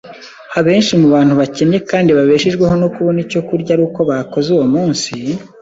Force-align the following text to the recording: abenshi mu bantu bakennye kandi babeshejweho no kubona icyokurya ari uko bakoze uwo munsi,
abenshi 0.59 0.91
mu 1.01 1.07
bantu 1.15 1.33
bakennye 1.39 1.79
kandi 1.89 2.09
babeshejweho 2.17 2.75
no 2.81 2.87
kubona 2.95 3.17
icyokurya 3.25 3.69
ari 3.73 3.83
uko 3.87 3.99
bakoze 4.09 4.47
uwo 4.55 4.65
munsi, 4.73 5.09